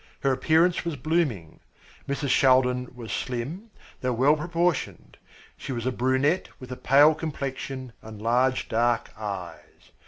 [0.21, 1.59] Her appearance was blooming.
[2.09, 2.29] Mrs.
[2.29, 3.69] Shaldin was slim,
[3.99, 5.17] though well proportioned.
[5.57, 9.91] She was a brunette with a pale complexion and large dark eyes.